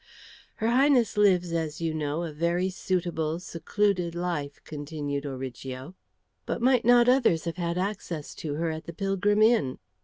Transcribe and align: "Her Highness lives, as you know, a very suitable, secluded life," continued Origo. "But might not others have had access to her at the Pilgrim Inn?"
"Her 0.55 0.67
Highness 0.69 1.15
lives, 1.15 1.51
as 1.53 1.79
you 1.79 1.93
know, 1.93 2.23
a 2.23 2.33
very 2.33 2.71
suitable, 2.71 3.39
secluded 3.39 4.15
life," 4.15 4.59
continued 4.63 5.27
Origo. 5.27 5.93
"But 6.47 6.59
might 6.59 6.83
not 6.85 7.07
others 7.07 7.43
have 7.45 7.57
had 7.57 7.77
access 7.77 8.33
to 8.41 8.55
her 8.55 8.71
at 8.71 8.85
the 8.85 8.93
Pilgrim 8.93 9.43
Inn?" 9.43 9.77